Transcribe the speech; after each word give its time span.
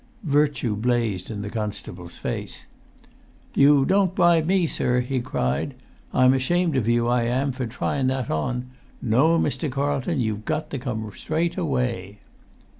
Virtue 0.23 0.75
blazed 0.75 1.29
in 1.29 1.43
the 1.43 1.49
constable's 1.51 2.17
face. 2.17 2.65
"You 3.53 3.85
don't 3.85 4.15
bribe 4.15 4.47
me, 4.47 4.65
sir!" 4.65 5.01
he 5.01 5.19
cried. 5.21 5.75
"I'm 6.11 6.33
ashamed 6.33 6.75
of 6.75 6.87
you, 6.87 7.07
I 7.07 7.21
am, 7.25 7.51
for 7.51 7.67
tryin' 7.67 8.07
that 8.07 8.31
on! 8.31 8.65
No, 8.99 9.37
Mr. 9.37 9.69
Carlton, 9.71 10.19
you've 10.19 10.43
got 10.43 10.71
to 10.71 10.79
come 10.79 11.11
straight 11.15 11.55
away." 11.55 12.17